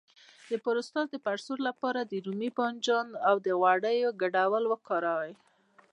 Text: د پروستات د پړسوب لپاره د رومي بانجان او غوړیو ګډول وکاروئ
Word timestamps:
د 0.49 0.53
پروستات 0.65 1.07
د 1.11 1.17
پړسوب 1.25 1.59
لپاره 1.67 1.99
د 2.03 2.13
رومي 2.25 2.49
بانجان 2.57 3.07
او 3.27 3.35
غوړیو 3.61 4.17
ګډول 4.21 4.63
وکاروئ 4.67 5.33